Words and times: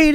Do 0.00 0.06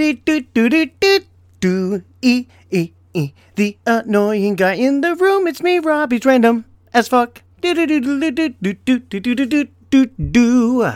e 2.20 2.48
e 2.72 2.92
e. 3.14 3.34
The 3.54 3.78
annoying 3.86 4.56
guy 4.56 4.74
in 4.74 5.02
the 5.02 5.14
room. 5.14 5.46
It's 5.46 5.62
me, 5.62 5.78
Rob. 5.78 6.12
He's 6.12 6.26
random 6.26 6.66
as 6.92 7.08
fuck. 7.08 7.44
Do 7.62 7.76
do 7.76 7.86
do 7.86 8.02
do 8.02 8.32
do 8.32 8.50
do 8.50 8.74
do 8.74 9.46
do 9.46 9.68
do 9.92 10.06
do. 10.08 10.92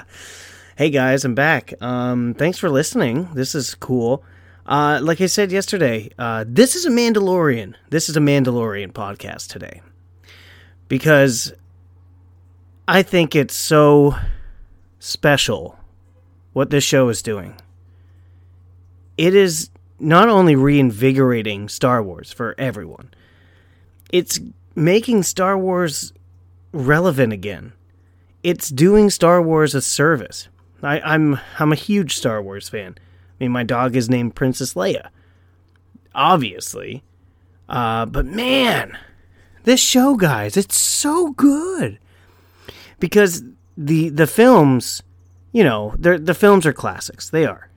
Hey 0.75 0.89
guys, 0.89 1.23
I'm 1.23 1.35
back. 1.35 1.79
Um, 1.79 2.33
thanks 2.33 2.57
for 2.57 2.67
listening. 2.67 3.29
This 3.35 3.53
is 3.53 3.75
cool. 3.75 4.23
Uh, 4.65 4.99
like 5.03 5.21
I 5.21 5.27
said 5.27 5.51
yesterday, 5.51 6.09
uh, 6.17 6.45
this 6.47 6.75
is 6.75 6.87
a 6.87 6.89
Mandalorian. 6.89 7.75
This 7.91 8.09
is 8.09 8.17
a 8.17 8.21
Mandalorian 8.21 8.91
podcast 8.91 9.49
today 9.49 9.83
because 10.87 11.53
I 12.87 13.03
think 13.03 13.35
it's 13.35 13.55
so 13.55 14.15
special 14.97 15.77
what 16.53 16.71
this 16.71 16.83
show 16.83 17.07
is 17.09 17.21
doing. 17.21 17.53
It 19.19 19.35
is 19.35 19.69
not 19.99 20.29
only 20.29 20.55
reinvigorating 20.55 21.67
Star 21.67 22.01
Wars 22.01 22.31
for 22.31 22.55
everyone, 22.57 23.13
it's 24.13 24.39
making 24.75 25.23
Star 25.23 25.57
Wars 25.57 26.13
relevant 26.71 27.33
again. 27.33 27.73
It's 28.43 28.69
doing 28.69 29.09
Star 29.09 29.41
Wars 29.41 29.75
a 29.75 29.81
service. 29.81 30.47
I, 30.81 31.01
I'm 31.01 31.37
I'm 31.59 31.73
a 31.73 31.75
huge 31.75 32.15
Star 32.15 32.41
Wars 32.41 32.69
fan. 32.69 32.95
I 32.97 33.43
mean, 33.43 33.51
my 33.51 33.63
dog 33.63 33.97
is 33.97 34.09
named 34.09 34.35
Princess 34.35 34.73
Leia, 34.73 35.09
obviously. 36.15 37.03
Uh, 37.67 38.05
but 38.05 38.25
man, 38.25 38.97
this 39.65 39.81
show, 39.81 40.15
guys, 40.15 40.55
it's 40.55 40.77
so 40.77 41.31
good 41.33 41.99
because 43.01 43.43
the 43.75 44.07
the 44.07 44.27
films, 44.27 45.03
you 45.51 45.65
know, 45.65 45.93
the 45.99 46.17
the 46.17 46.33
films 46.33 46.65
are 46.65 46.71
classics. 46.71 47.29
They 47.29 47.45
are, 47.45 47.68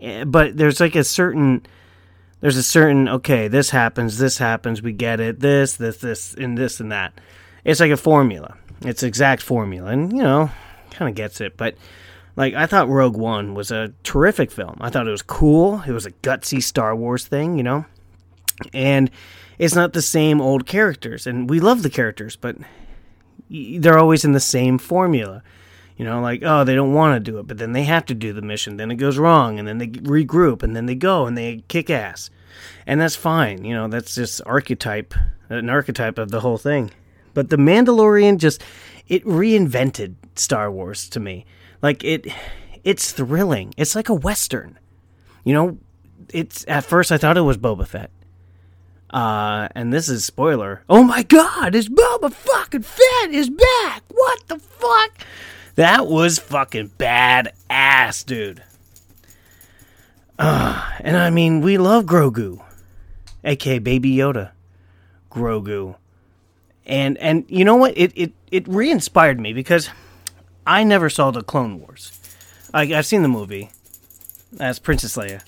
Eh, 0.00 0.24
but 0.24 0.56
there's 0.56 0.80
like 0.80 0.94
a 0.94 1.04
certain 1.04 1.66
there's 2.40 2.56
a 2.56 2.62
certain 2.62 3.08
okay 3.08 3.48
this 3.48 3.70
happens 3.70 4.18
this 4.18 4.38
happens 4.38 4.82
we 4.82 4.92
get 4.92 5.20
it 5.20 5.40
this 5.40 5.76
this 5.76 5.98
this 5.98 6.34
and 6.34 6.56
this 6.56 6.80
and 6.80 6.90
that. 6.92 7.12
It's 7.64 7.80
like 7.80 7.90
a 7.90 7.96
formula. 7.96 8.56
It's 8.82 9.02
exact 9.02 9.42
formula 9.42 9.90
and 9.90 10.12
you 10.12 10.22
know 10.22 10.50
kind 10.90 11.08
of 11.08 11.14
gets 11.14 11.40
it 11.40 11.56
but 11.56 11.76
like 12.34 12.52
i 12.54 12.66
thought 12.66 12.88
rogue 12.88 13.16
one 13.16 13.54
was 13.54 13.70
a 13.70 13.92
terrific 14.02 14.50
film. 14.50 14.76
I 14.80 14.90
thought 14.90 15.06
it 15.06 15.10
was 15.10 15.22
cool. 15.22 15.82
It 15.86 15.92
was 15.92 16.06
a 16.06 16.12
gutsy 16.12 16.62
star 16.62 16.96
wars 16.96 17.26
thing 17.26 17.56
you 17.56 17.62
know? 17.62 17.84
And 18.72 19.10
it's 19.58 19.74
not 19.74 19.92
the 19.92 20.02
same 20.02 20.40
old 20.40 20.66
characters 20.66 21.26
and 21.26 21.48
we 21.48 21.60
love 21.60 21.82
the 21.82 21.90
characters 21.90 22.36
but 22.36 22.56
they're 23.50 23.98
always 23.98 24.24
in 24.24 24.32
the 24.32 24.40
same 24.40 24.78
formula 24.78 25.42
you 26.00 26.06
know, 26.06 26.22
like, 26.22 26.42
oh, 26.42 26.64
they 26.64 26.74
don't 26.74 26.94
want 26.94 27.14
to 27.14 27.30
do 27.30 27.38
it, 27.40 27.46
but 27.46 27.58
then 27.58 27.72
they 27.72 27.82
have 27.82 28.06
to 28.06 28.14
do 28.14 28.32
the 28.32 28.40
mission. 28.40 28.78
Then 28.78 28.90
it 28.90 28.94
goes 28.94 29.18
wrong, 29.18 29.58
and 29.58 29.68
then 29.68 29.76
they 29.76 29.88
regroup, 29.88 30.62
and 30.62 30.74
then 30.74 30.86
they 30.86 30.94
go 30.94 31.26
and 31.26 31.36
they 31.36 31.62
kick 31.68 31.90
ass. 31.90 32.30
And 32.86 32.98
that's 32.98 33.16
fine. 33.16 33.66
You 33.66 33.74
know, 33.74 33.86
that's 33.86 34.14
just 34.14 34.40
archetype, 34.46 35.12
an 35.50 35.68
archetype 35.68 36.16
of 36.16 36.30
the 36.30 36.40
whole 36.40 36.56
thing. 36.56 36.90
But 37.34 37.50
The 37.50 37.58
Mandalorian 37.58 38.38
just, 38.38 38.62
it 39.08 39.22
reinvented 39.26 40.14
Star 40.36 40.72
Wars 40.72 41.06
to 41.10 41.20
me. 41.20 41.44
Like, 41.82 42.02
it, 42.02 42.28
it's 42.82 43.12
thrilling. 43.12 43.74
It's 43.76 43.94
like 43.94 44.08
a 44.08 44.14
Western. 44.14 44.78
You 45.44 45.52
know, 45.52 45.78
it's, 46.32 46.64
at 46.66 46.86
first 46.86 47.12
I 47.12 47.18
thought 47.18 47.36
it 47.36 47.42
was 47.42 47.58
Boba 47.58 47.86
Fett. 47.86 48.10
Uh, 49.10 49.68
and 49.74 49.92
this 49.92 50.08
is 50.08 50.24
spoiler. 50.24 50.82
Oh 50.88 51.02
my 51.02 51.24
god, 51.24 51.74
it's 51.74 51.90
Boba 51.90 52.32
fucking 52.32 52.84
Fett 52.84 53.32
is 53.32 53.50
back! 53.50 54.02
What 54.08 54.48
the 54.48 54.58
fuck? 54.58 55.26
That 55.76 56.06
was 56.06 56.38
fucking 56.38 56.90
badass, 56.98 58.24
dude. 58.24 58.62
Uh, 60.38 60.90
and 61.00 61.16
I 61.16 61.30
mean, 61.30 61.60
we 61.60 61.76
love 61.78 62.04
Grogu, 62.06 62.62
aka 63.44 63.78
Baby 63.78 64.14
Yoda, 64.16 64.52
Grogu, 65.30 65.96
and 66.86 67.18
and 67.18 67.44
you 67.48 67.64
know 67.64 67.76
what? 67.76 67.92
It 67.96 68.12
it 68.16 68.32
it 68.50 68.66
re-inspired 68.66 69.38
me 69.38 69.52
because 69.52 69.90
I 70.66 70.82
never 70.82 71.10
saw 71.10 71.30
the 71.30 71.42
Clone 71.42 71.80
Wars. 71.80 72.12
I, 72.72 72.82
I've 72.94 73.06
seen 73.06 73.22
the 73.22 73.28
movie 73.28 73.70
as 74.58 74.78
Princess 74.78 75.16
Leia. 75.16 75.42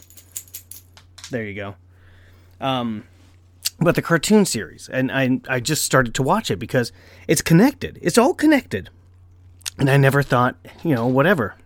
There 1.31 1.45
you 1.45 1.55
go. 1.55 1.75
Um, 2.61 3.05
but 3.81 3.95
the 3.95 4.03
cartoon 4.03 4.45
series, 4.45 4.89
and 4.89 5.11
I 5.11 5.41
I 5.49 5.61
just 5.61 5.85
started 5.85 6.15
to 6.17 6.23
watch 6.23 6.51
it 6.51 6.59
because 6.59 6.93
it's 7.27 7.43
connected. 7.43 7.99
It's 8.03 8.19
all 8.19 8.35
connected. 8.35 8.91
And 9.79 9.91
I 9.91 9.97
never 9.97 10.23
thought, 10.23 10.57
you 10.83 10.95
know, 10.95 11.07
whatever. 11.07 11.57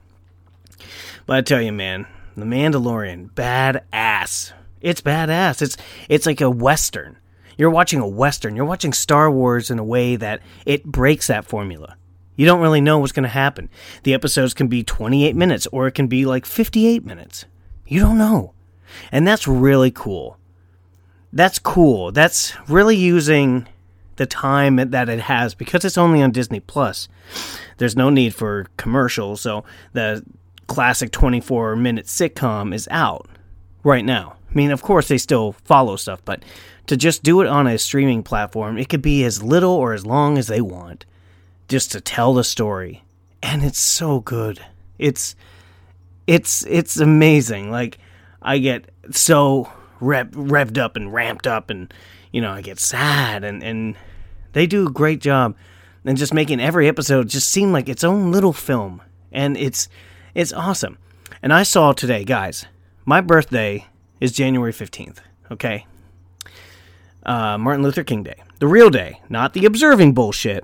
But 1.26 1.36
I 1.36 1.40
tell 1.40 1.60
you, 1.60 1.72
man, 1.72 2.06
The 2.36 2.44
Mandalorian, 2.44 3.30
badass. 3.32 4.52
It's 4.80 5.00
badass. 5.00 5.62
It's 5.62 5.76
it's 6.08 6.26
like 6.26 6.40
a 6.40 6.50
western. 6.50 7.16
You're 7.58 7.70
watching 7.70 8.00
a 8.00 8.06
western. 8.06 8.54
You're 8.54 8.66
watching 8.66 8.92
Star 8.92 9.30
Wars 9.30 9.70
in 9.70 9.78
a 9.78 9.84
way 9.84 10.16
that 10.16 10.40
it 10.64 10.84
breaks 10.84 11.26
that 11.26 11.46
formula. 11.46 11.96
You 12.36 12.44
don't 12.44 12.60
really 12.60 12.82
know 12.82 12.98
what's 12.98 13.12
going 13.12 13.22
to 13.24 13.28
happen. 13.30 13.70
The 14.02 14.12
episodes 14.12 14.52
can 14.52 14.68
be 14.68 14.84
28 14.84 15.34
minutes 15.34 15.66
or 15.72 15.86
it 15.86 15.92
can 15.92 16.06
be 16.06 16.26
like 16.26 16.44
58 16.44 17.04
minutes. 17.04 17.46
You 17.86 18.00
don't 18.00 18.18
know. 18.18 18.52
And 19.10 19.26
that's 19.26 19.48
really 19.48 19.90
cool. 19.90 20.38
That's 21.32 21.58
cool. 21.58 22.12
That's 22.12 22.54
really 22.68 22.96
using 22.96 23.66
the 24.16 24.26
time 24.26 24.76
that 24.76 25.08
it 25.08 25.20
has 25.20 25.54
because 25.54 25.84
it's 25.84 25.98
only 25.98 26.22
on 26.22 26.32
Disney 26.32 26.60
Plus. 26.60 27.08
There's 27.78 27.96
no 27.96 28.10
need 28.10 28.34
for 28.34 28.66
commercials, 28.76 29.40
so 29.40 29.64
the 29.92 30.24
classic 30.66 31.12
24 31.12 31.76
minute 31.76 32.06
sitcom 32.06 32.74
is 32.74 32.88
out 32.90 33.28
right 33.84 34.04
now. 34.04 34.36
I 34.50 34.54
mean, 34.54 34.70
of 34.70 34.82
course, 34.82 35.08
they 35.08 35.18
still 35.18 35.52
follow 35.64 35.96
stuff, 35.96 36.24
but 36.24 36.42
to 36.86 36.96
just 36.96 37.22
do 37.22 37.40
it 37.40 37.46
on 37.46 37.66
a 37.66 37.78
streaming 37.78 38.22
platform, 38.22 38.78
it 38.78 38.88
could 38.88 39.02
be 39.02 39.24
as 39.24 39.42
little 39.42 39.72
or 39.72 39.92
as 39.92 40.06
long 40.06 40.38
as 40.38 40.46
they 40.46 40.60
want 40.60 41.04
just 41.68 41.92
to 41.92 42.00
tell 42.00 42.32
the 42.32 42.44
story. 42.44 43.04
And 43.42 43.62
it's 43.62 43.78
so 43.78 44.20
good. 44.20 44.64
It's 44.98 45.36
it's 46.26 46.64
it's 46.66 46.96
amazing. 46.96 47.70
Like 47.70 47.98
I 48.40 48.58
get 48.58 48.90
so 49.10 49.70
rev, 50.00 50.30
revved 50.30 50.78
up 50.78 50.96
and 50.96 51.12
ramped 51.12 51.46
up 51.46 51.70
and 51.70 51.92
you 52.36 52.42
know, 52.42 52.52
I 52.52 52.60
get 52.60 52.78
sad 52.78 53.44
and 53.44 53.62
and 53.62 53.96
they 54.52 54.66
do 54.66 54.86
a 54.86 54.90
great 54.90 55.22
job 55.22 55.56
and 56.04 56.18
just 56.18 56.34
making 56.34 56.60
every 56.60 56.86
episode 56.86 57.30
just 57.30 57.48
seem 57.48 57.72
like 57.72 57.88
its 57.88 58.04
own 58.04 58.30
little 58.30 58.52
film. 58.52 59.00
And 59.32 59.56
it's 59.56 59.88
it's 60.34 60.52
awesome. 60.52 60.98
And 61.42 61.50
I 61.50 61.62
saw 61.62 61.94
today, 61.94 62.24
guys, 62.24 62.66
my 63.06 63.22
birthday 63.22 63.86
is 64.20 64.32
January 64.32 64.74
15th, 64.74 65.20
okay? 65.50 65.86
Uh, 67.24 67.56
Martin 67.56 67.82
Luther 67.82 68.04
King 68.04 68.22
Day. 68.22 68.42
The 68.58 68.68
real 68.68 68.90
day, 68.90 69.22
not 69.30 69.54
the 69.54 69.64
observing 69.64 70.12
bullshit. 70.12 70.62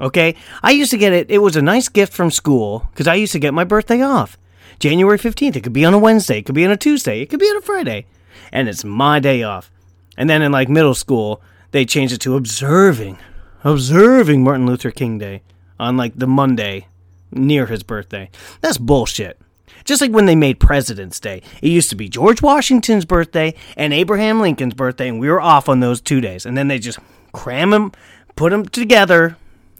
Okay? 0.00 0.36
I 0.62 0.70
used 0.70 0.90
to 0.92 0.96
get 0.96 1.12
it. 1.12 1.30
It 1.30 1.42
was 1.42 1.54
a 1.54 1.60
nice 1.60 1.90
gift 1.90 2.14
from 2.14 2.30
school 2.30 2.88
because 2.92 3.06
I 3.06 3.16
used 3.16 3.32
to 3.32 3.38
get 3.38 3.52
my 3.52 3.64
birthday 3.64 4.00
off. 4.00 4.38
January 4.78 5.18
15th. 5.18 5.56
It 5.56 5.64
could 5.64 5.74
be 5.74 5.84
on 5.84 5.92
a 5.92 5.98
Wednesday. 5.98 6.38
It 6.38 6.46
could 6.46 6.54
be 6.54 6.64
on 6.64 6.70
a 6.70 6.78
Tuesday. 6.78 7.20
It 7.20 7.28
could 7.28 7.40
be 7.40 7.50
on 7.50 7.58
a 7.58 7.60
Friday. 7.60 8.06
And 8.50 8.70
it's 8.70 8.84
my 8.84 9.20
day 9.20 9.42
off. 9.42 9.70
And 10.16 10.28
then 10.28 10.42
in 10.42 10.52
like 10.52 10.68
middle 10.68 10.94
school, 10.94 11.42
they 11.70 11.84
changed 11.84 12.14
it 12.14 12.20
to 12.22 12.36
observing 12.36 13.18
observing 13.64 14.42
Martin 14.42 14.66
Luther 14.66 14.90
King 14.90 15.18
Day 15.18 15.42
on 15.78 15.96
like 15.96 16.16
the 16.16 16.26
Monday 16.26 16.86
near 17.30 17.66
his 17.66 17.82
birthday. 17.82 18.30
That's 18.60 18.78
bullshit. 18.78 19.40
Just 19.84 20.00
like 20.02 20.10
when 20.10 20.26
they 20.26 20.36
made 20.36 20.60
President's 20.60 21.20
Day. 21.20 21.42
It 21.62 21.68
used 21.68 21.90
to 21.90 21.96
be 21.96 22.08
George 22.08 22.42
Washington's 22.42 23.04
birthday 23.04 23.54
and 23.76 23.92
Abraham 23.92 24.40
Lincoln's 24.40 24.74
birthday, 24.74 25.08
and 25.08 25.18
we 25.18 25.28
were 25.30 25.40
off 25.40 25.68
on 25.68 25.80
those 25.80 26.00
two 26.00 26.20
days. 26.20 26.44
And 26.44 26.56
then 26.56 26.68
they 26.68 26.78
just 26.78 26.98
cram 27.32 27.70
them, 27.70 27.92
put 28.36 28.50
them 28.50 28.66
together, 28.66 29.36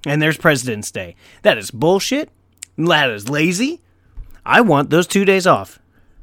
and 0.06 0.22
there's 0.22 0.38
President's 0.38 0.90
Day. 0.90 1.16
That 1.42 1.58
is 1.58 1.70
bullshit. 1.70 2.30
That 2.78 3.10
is 3.10 3.28
lazy. 3.28 3.82
I 4.44 4.62
want 4.62 4.90
those 4.90 5.06
two 5.06 5.24
days 5.26 5.46
off. 5.46 5.78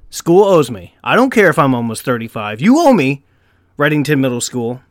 School 0.09 0.43
owes 0.43 0.71
me. 0.71 0.95
I 1.03 1.15
don't 1.15 1.29
care 1.29 1.49
if 1.49 1.59
I'm 1.59 1.75
almost 1.75 2.01
35. 2.03 2.61
You 2.61 2.79
owe 2.79 2.93
me. 2.93 3.23
Readington 3.77 4.19
Middle 4.19 4.41
School 4.41 4.81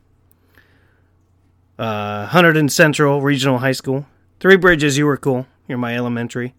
uh, 1.79 2.29
Hunterdon 2.29 2.71
Central 2.71 3.21
Regional 3.21 3.59
High 3.59 3.73
School. 3.73 4.07
Three 4.41 4.57
Bridges, 4.57 4.99
you 4.99 5.07
were 5.07 5.17
cool. 5.17 5.47
You're 5.67 5.79
my 5.79 5.97
elementary. 5.97 6.55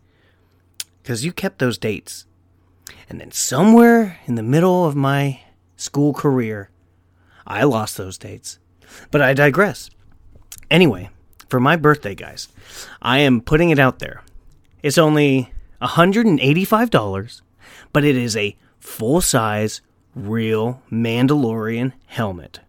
Because 1.01 1.25
you 1.25 1.31
kept 1.31 1.59
those 1.59 1.77
dates. 1.77 2.25
And 3.09 3.19
then 3.19 3.31
somewhere 3.31 4.19
in 4.25 4.35
the 4.35 4.44
middle 4.44 4.85
of 4.85 4.95
my 4.95 5.41
school 5.75 6.13
career, 6.13 6.69
I 7.45 7.63
lost 7.63 7.97
those 7.97 8.18
dates. 8.18 8.59
But 9.12 9.21
I 9.21 9.33
digress. 9.33 9.89
Anyway, 10.69 11.09
for 11.50 11.59
my 11.59 11.75
birthday, 11.75 12.15
guys, 12.15 12.50
I 13.01 13.19
am 13.19 13.41
putting 13.41 13.69
it 13.69 13.80
out 13.80 14.00
there. 14.00 14.23
It's 14.83 14.97
only 14.97 15.51
$185, 15.81 17.41
but 17.94 18.03
it 18.03 18.18
is 18.18 18.35
a 18.35 18.56
full 18.80 19.21
size, 19.21 19.81
real 20.17 20.81
Mandalorian 20.91 21.93
helmet 22.07 22.59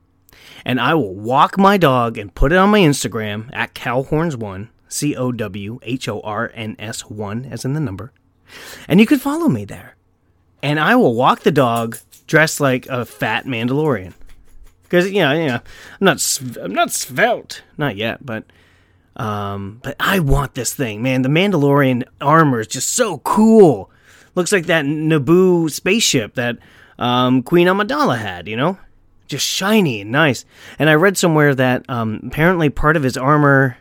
and 0.64 0.80
I 0.80 0.94
will 0.94 1.14
walk 1.14 1.56
my 1.58 1.76
dog 1.76 2.18
and 2.18 2.34
put 2.34 2.52
it 2.52 2.56
on 2.56 2.70
my 2.70 2.80
Instagram 2.80 3.48
at 3.54 3.74
cowhorns1, 3.74 4.68
C 4.88 5.16
O 5.16 5.32
W 5.32 5.78
H 5.82 6.08
O 6.08 6.20
R 6.20 6.50
N 6.54 6.76
S 6.78 7.08
1, 7.08 7.46
as 7.46 7.64
in 7.64 7.72
the 7.72 7.80
number. 7.80 8.12
And 8.86 9.00
you 9.00 9.06
can 9.06 9.18
follow 9.18 9.48
me 9.48 9.64
there. 9.64 9.96
and 10.62 10.80
I 10.80 10.96
will 10.96 11.14
walk 11.14 11.40
the 11.40 11.52
dog 11.52 11.98
dressed 12.26 12.60
like 12.60 12.86
a 12.88 13.04
fat 13.04 13.46
Mandalorian. 13.46 14.12
Because 14.82 15.10
you 15.10 15.20
know, 15.20 15.32
you 15.32 15.46
know, 15.46 15.60
I'm 16.00 16.04
not, 16.04 16.40
I'm 16.60 16.74
not 16.74 16.90
svelte, 16.90 17.62
not 17.76 17.96
yet, 17.96 18.24
but, 18.24 18.44
um, 19.16 19.80
but 19.82 19.94
I 20.00 20.18
want 20.20 20.54
this 20.54 20.74
thing, 20.74 21.00
man. 21.02 21.22
The 21.22 21.28
Mandalorian 21.28 22.04
armor 22.20 22.60
is 22.60 22.66
just 22.66 22.94
so 22.94 23.18
cool. 23.18 23.90
Looks 24.34 24.52
like 24.52 24.66
that 24.66 24.84
Naboo 24.84 25.70
spaceship 25.70 26.34
that 26.34 26.58
um, 26.98 27.42
Queen 27.42 27.66
Amidala 27.66 28.18
had, 28.18 28.48
you 28.48 28.56
know, 28.56 28.78
just 29.26 29.46
shiny 29.46 30.00
and 30.00 30.10
nice. 30.10 30.44
And 30.78 30.90
I 30.90 30.94
read 30.94 31.16
somewhere 31.16 31.54
that 31.54 31.88
um, 31.88 32.20
apparently 32.26 32.70
part 32.70 32.96
of 32.96 33.02
his 33.02 33.16
armor 33.16 33.76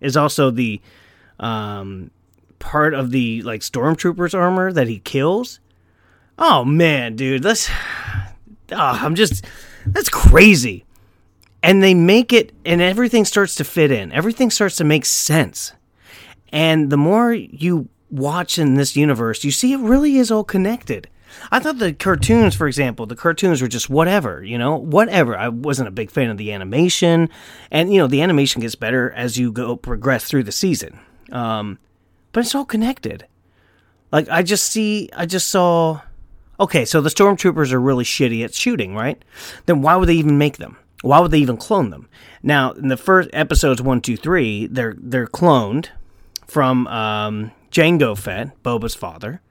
is 0.00 0.16
also 0.16 0.50
the 0.50 0.80
um, 1.38 2.10
part 2.58 2.94
of 2.94 3.10
the 3.10 3.42
like 3.42 3.60
stormtroopers 3.60 4.34
armor 4.34 4.72
that 4.72 4.88
he 4.88 4.98
kills. 5.00 5.60
Oh 6.38 6.64
man, 6.64 7.16
dude, 7.16 7.42
that's 7.42 7.70
oh, 7.70 7.74
I'm 8.72 9.14
just 9.14 9.44
that's 9.86 10.08
crazy. 10.08 10.84
And 11.62 11.82
they 11.82 11.94
make 11.94 12.32
it 12.32 12.52
and 12.64 12.80
everything 12.80 13.24
starts 13.24 13.54
to 13.56 13.64
fit 13.64 13.90
in. 13.90 14.12
Everything 14.12 14.50
starts 14.50 14.76
to 14.76 14.84
make 14.84 15.04
sense. 15.04 15.72
And 16.52 16.90
the 16.90 16.96
more 16.96 17.32
you 17.32 17.88
watch 18.10 18.58
in 18.58 18.74
this 18.74 18.96
universe, 18.96 19.42
you 19.42 19.50
see 19.50 19.72
it 19.72 19.80
really 19.80 20.16
is 20.16 20.30
all 20.30 20.44
connected. 20.44 21.08
I 21.50 21.58
thought 21.58 21.78
the 21.78 21.92
cartoons, 21.92 22.54
for 22.54 22.66
example, 22.66 23.06
the 23.06 23.16
cartoons 23.16 23.62
were 23.62 23.68
just 23.68 23.88
whatever, 23.88 24.42
you 24.42 24.58
know, 24.58 24.76
whatever. 24.76 25.36
I 25.36 25.48
wasn't 25.48 25.88
a 25.88 25.92
big 25.92 26.10
fan 26.10 26.30
of 26.30 26.36
the 26.36 26.52
animation, 26.52 27.28
and 27.70 27.92
you 27.92 27.98
know, 27.98 28.06
the 28.06 28.22
animation 28.22 28.60
gets 28.60 28.74
better 28.74 29.10
as 29.12 29.36
you 29.36 29.52
go 29.52 29.76
progress 29.76 30.24
through 30.24 30.44
the 30.44 30.52
season. 30.52 30.98
Um, 31.32 31.78
but 32.32 32.40
it's 32.40 32.54
all 32.54 32.64
connected. 32.64 33.26
Like 34.12 34.28
I 34.28 34.42
just 34.42 34.66
see, 34.66 35.10
I 35.16 35.26
just 35.26 35.48
saw. 35.48 36.00
Okay, 36.58 36.84
so 36.86 37.00
the 37.00 37.10
stormtroopers 37.10 37.72
are 37.72 37.80
really 37.80 38.04
shitty 38.04 38.42
at 38.42 38.54
shooting, 38.54 38.94
right? 38.94 39.22
Then 39.66 39.82
why 39.82 39.96
would 39.96 40.08
they 40.08 40.14
even 40.14 40.38
make 40.38 40.56
them? 40.56 40.78
Why 41.02 41.20
would 41.20 41.30
they 41.30 41.38
even 41.38 41.58
clone 41.58 41.90
them? 41.90 42.08
Now, 42.42 42.72
in 42.72 42.88
the 42.88 42.96
first 42.96 43.28
episodes 43.32 43.82
one, 43.82 44.00
two, 44.00 44.16
three, 44.16 44.66
they're 44.66 44.94
they're 44.98 45.26
cloned 45.26 45.88
from 46.46 46.86
um, 46.86 47.52
Jango 47.70 48.16
Fett, 48.16 48.62
Boba's 48.62 48.94
father, 48.94 49.42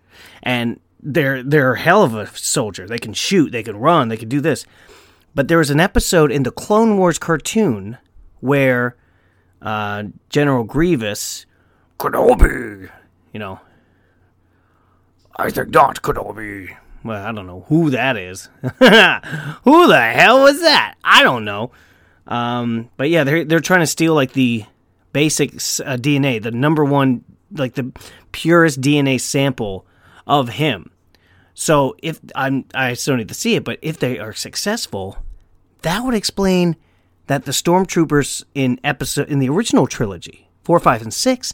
and 0.41 0.79
they're 1.05 1.43
they're 1.43 1.73
a 1.73 1.79
hell 1.79 2.03
of 2.03 2.15
a 2.15 2.27
soldier. 2.35 2.87
They 2.87 2.97
can 2.97 3.13
shoot, 3.13 3.51
they 3.51 3.63
can 3.63 3.77
run, 3.77 4.09
they 4.09 4.17
can 4.17 4.27
do 4.27 4.41
this. 4.41 4.65
But 5.35 5.47
there 5.47 5.59
was 5.59 5.69
an 5.69 5.79
episode 5.79 6.31
in 6.31 6.43
the 6.43 6.51
Clone 6.51 6.97
Wars 6.97 7.19
cartoon 7.19 7.97
where 8.39 8.95
uh, 9.61 10.05
General 10.29 10.63
Grievous, 10.63 11.45
Kenobi, 11.99 12.89
you 13.31 13.39
know, 13.39 13.59
I 15.35 15.49
think 15.51 15.69
not 15.69 16.01
Kenobi. 16.01 16.75
Well, 17.03 17.23
I 17.23 17.31
don't 17.31 17.45
know 17.45 17.65
who 17.67 17.91
that 17.91 18.17
is. 18.17 18.49
who 18.61 19.87
the 19.87 20.11
hell 20.13 20.41
was 20.41 20.61
that? 20.61 20.95
I 21.03 21.21
don't 21.21 21.45
know. 21.45 21.71
Um, 22.25 22.89
but 22.97 23.11
yeah, 23.11 23.23
they're 23.23 23.45
they're 23.45 23.59
trying 23.59 23.81
to 23.81 23.87
steal 23.87 24.15
like 24.15 24.33
the 24.33 24.65
basic 25.13 25.51
uh, 25.53 25.97
DNA, 25.97 26.41
the 26.41 26.49
number 26.49 26.83
one, 26.83 27.23
like 27.51 27.75
the 27.75 27.91
purest 28.31 28.81
DNA 28.81 29.21
sample 29.21 29.85
of 30.25 30.49
him. 30.49 30.89
So 31.55 31.95
if 32.03 32.19
I'm, 32.35 32.65
I 32.75 32.93
still 32.93 33.15
need 33.15 33.29
to 33.29 33.33
see 33.33 33.55
it, 33.55 33.63
but 33.63 33.79
if 33.81 33.97
they 33.97 34.19
are 34.19 34.33
successful, 34.33 35.17
that 35.81 36.03
would 36.03 36.13
explain 36.13 36.75
that 37.27 37.45
the 37.45 37.53
stormtroopers 37.53 38.43
in 38.53 38.79
episode 38.83 39.29
in 39.29 39.39
the 39.39 39.49
original 39.49 39.87
trilogy, 39.87 40.49
four, 40.63 40.79
five, 40.79 41.01
and 41.01 41.13
six, 41.13 41.53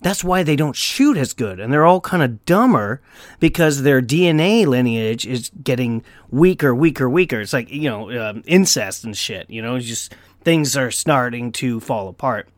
that's 0.00 0.22
why 0.22 0.42
they 0.42 0.56
don't 0.56 0.76
shoot 0.76 1.16
as 1.16 1.32
good, 1.32 1.58
and 1.58 1.72
they're 1.72 1.86
all 1.86 2.00
kind 2.00 2.22
of 2.22 2.44
dumber 2.44 3.00
because 3.40 3.82
their 3.82 4.00
DNA 4.02 4.66
lineage 4.66 5.26
is 5.26 5.50
getting 5.62 6.04
weaker, 6.30 6.74
weaker, 6.74 7.08
weaker. 7.08 7.40
It's 7.40 7.52
like 7.52 7.70
you 7.70 7.88
know 7.88 8.10
um, 8.28 8.42
incest 8.46 9.04
and 9.04 9.16
shit. 9.16 9.50
You 9.50 9.60
know, 9.60 9.74
it's 9.76 9.86
just 9.86 10.14
things 10.42 10.76
are 10.76 10.90
starting 10.90 11.50
to 11.52 11.80
fall 11.80 12.08
apart, 12.08 12.48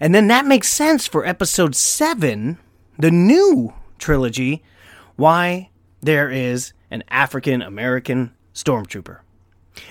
and 0.00 0.14
then 0.14 0.28
that 0.28 0.46
makes 0.46 0.68
sense 0.68 1.06
for 1.06 1.26
episode 1.26 1.76
seven, 1.76 2.58
the 2.98 3.10
new 3.10 3.74
trilogy, 3.98 4.62
why 5.16 5.68
there 6.06 6.30
is 6.30 6.72
an 6.90 7.04
African 7.08 7.62
American 7.62 8.32
stormtrooper 8.54 9.18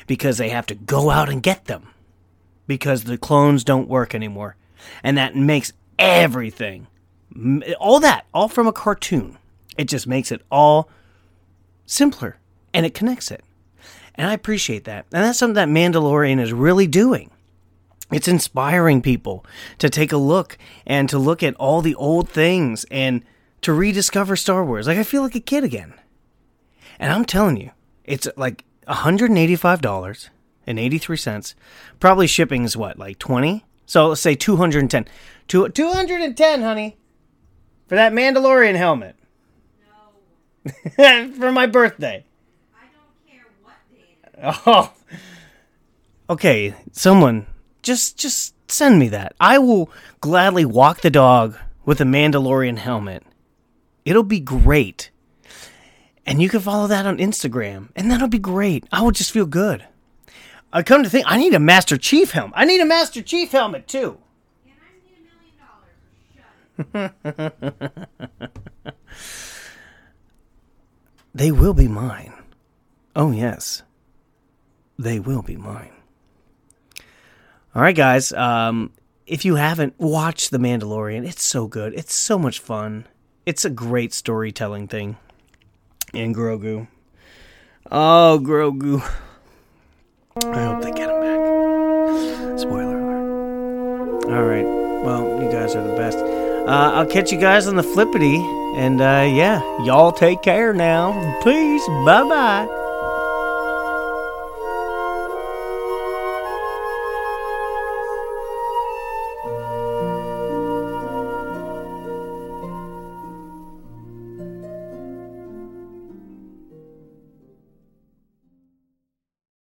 because 0.07 0.37
they 0.37 0.49
have 0.49 0.65
to 0.67 0.75
go 0.75 1.09
out 1.09 1.29
and 1.29 1.43
get 1.43 1.65
them 1.65 1.87
because 2.67 3.03
the 3.03 3.17
clones 3.17 3.63
don't 3.63 3.87
work 3.87 4.15
anymore. 4.15 4.55
And 5.03 5.17
that 5.17 5.35
makes 5.35 5.73
everything, 5.97 6.87
all 7.79 7.99
that, 7.99 8.25
all 8.33 8.47
from 8.47 8.67
a 8.67 8.73
cartoon. 8.73 9.37
It 9.77 9.87
just 9.87 10.07
makes 10.07 10.31
it 10.31 10.41
all 10.51 10.89
simpler 11.85 12.37
and 12.73 12.85
it 12.85 12.93
connects 12.93 13.31
it. 13.31 13.43
And 14.15 14.29
I 14.29 14.33
appreciate 14.33 14.85
that. 14.85 15.05
And 15.11 15.23
that's 15.23 15.37
something 15.37 15.55
that 15.55 15.67
Mandalorian 15.67 16.39
is 16.39 16.53
really 16.53 16.87
doing. 16.87 17.31
It's 18.11 18.27
inspiring 18.27 19.01
people 19.01 19.45
to 19.79 19.89
take 19.89 20.11
a 20.11 20.17
look 20.17 20.57
and 20.85 21.09
to 21.09 21.17
look 21.17 21.43
at 21.43 21.55
all 21.55 21.81
the 21.81 21.95
old 21.95 22.29
things 22.29 22.85
and 22.91 23.23
to 23.61 23.73
rediscover 23.73 24.35
Star 24.35 24.63
Wars. 24.63 24.87
Like 24.87 24.99
I 24.99 25.03
feel 25.03 25.23
like 25.23 25.35
a 25.35 25.39
kid 25.39 25.63
again. 25.63 25.93
And 26.99 27.11
I'm 27.11 27.25
telling 27.25 27.57
you, 27.57 27.71
it's 28.03 28.27
like 28.37 28.63
$185 28.87 30.29
and 30.67 30.79
83 30.79 31.17
cents. 31.17 31.55
Probably 31.99 32.27
shipping 32.27 32.63
is 32.63 32.77
what, 32.77 32.97
like 32.97 33.19
20? 33.19 33.65
So 33.85 34.07
let's 34.09 34.21
say 34.21 34.35
210. 34.35 35.05
Two, 35.47 35.69
210, 35.69 36.61
honey. 36.61 36.97
For 37.87 37.95
that 37.95 38.13
Mandalorian 38.13 38.75
helmet. 38.75 39.15
No. 40.97 41.31
for 41.37 41.51
my 41.51 41.67
birthday. 41.67 42.25
I 42.75 42.85
don't 42.85 43.31
care 43.31 43.45
what 43.61 43.75
day 43.93 44.17
it 44.23 44.49
is. 44.49 44.61
Oh. 44.65 44.93
Okay, 46.27 46.73
someone 46.91 47.45
just 47.83 48.17
just 48.17 48.55
send 48.67 48.97
me 48.97 49.09
that. 49.09 49.35
I 49.39 49.59
will 49.59 49.91
gladly 50.21 50.65
walk 50.65 51.01
the 51.01 51.11
dog 51.11 51.55
with 51.85 52.01
a 52.01 52.03
Mandalorian 52.03 52.79
helmet. 52.79 53.23
It'll 54.05 54.23
be 54.23 54.39
great. 54.39 55.11
And 56.25 56.41
you 56.41 56.49
can 56.49 56.59
follow 56.59 56.87
that 56.87 57.05
on 57.05 57.17
Instagram, 57.17 57.89
and 57.95 58.09
that'll 58.09 58.27
be 58.27 58.39
great. 58.39 58.85
I 58.91 59.01
will 59.01 59.11
just 59.11 59.31
feel 59.31 59.45
good. 59.45 59.85
I 60.73 60.81
come 60.83 61.03
to 61.03 61.09
think, 61.09 61.25
I 61.27 61.37
need 61.37 61.53
a 61.53 61.59
Master 61.59 61.97
Chief 61.97 62.31
helmet. 62.31 62.53
I 62.57 62.65
need 62.65 62.81
a 62.81 62.85
Master 62.85 63.21
Chief 63.21 63.51
helmet 63.51 63.87
too. 63.87 64.17
They 71.35 71.51
will 71.51 71.73
be 71.73 71.89
mine. 71.89 72.33
Oh, 73.13 73.31
yes. 73.31 73.83
They 74.97 75.19
will 75.19 75.41
be 75.41 75.57
mine. 75.57 75.91
All 77.75 77.81
right, 77.81 77.95
guys. 77.95 78.31
Um, 78.31 78.93
if 79.27 79.43
you 79.43 79.55
haven't 79.55 79.99
watched 79.99 80.51
The 80.51 80.59
Mandalorian, 80.59 81.27
it's 81.27 81.43
so 81.43 81.67
good. 81.67 81.93
It's 81.93 82.13
so 82.13 82.39
much 82.39 82.59
fun. 82.59 83.05
It's 83.45 83.65
a 83.65 83.69
great 83.69 84.13
storytelling 84.13 84.87
thing. 84.87 85.17
And 86.13 86.35
Grogu. 86.35 86.87
Oh, 87.91 88.39
Grogu. 88.41 89.01
I 90.43 90.63
hope 90.63 90.81
they 90.81 90.91
get 90.91 91.09
him 91.09 91.21
back. 91.21 92.59
Spoiler 92.59 92.99
alert. 92.99 94.25
All 94.25 94.43
right. 94.43 94.65
Well, 94.65 95.43
you 95.43 95.51
guys 95.51 95.75
are 95.75 95.87
the 95.87 95.95
best. 95.95 96.17
Uh, 96.17 96.91
I'll 96.93 97.05
catch 97.05 97.31
you 97.31 97.39
guys 97.39 97.67
on 97.67 97.75
the 97.75 97.83
flippity. 97.83 98.37
And 98.75 98.99
uh, 98.99 99.29
yeah, 99.31 99.61
y'all 99.83 100.11
take 100.11 100.41
care 100.41 100.73
now. 100.73 101.13
Peace. 101.43 101.85
Bye 102.05 102.23
bye. 102.23 102.74